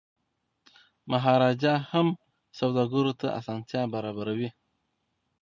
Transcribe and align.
مهاراجا 1.11 1.73
هم 1.91 2.07
سوداګرو 2.59 3.13
ته 3.19 3.27
اسانتیاوي 3.39 3.91
برابروي. 3.95 4.49